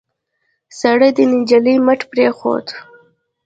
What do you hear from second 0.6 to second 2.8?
سړي د نجلۍ مټ پرېښود.